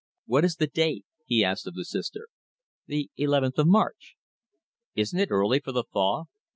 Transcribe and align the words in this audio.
"What 0.25 0.43
is 0.43 0.55
the 0.55 0.65
date?" 0.65 1.05
he 1.27 1.43
asked 1.43 1.67
of 1.67 1.75
the 1.75 1.85
Sister. 1.85 2.29
"The 2.87 3.11
eleventh 3.17 3.59
of 3.59 3.67
March." 3.67 4.15
"Isn't 4.95 5.19
it 5.19 5.29
early 5.29 5.59
for 5.59 5.73
the 5.73 5.83
thaw?" 5.93 6.23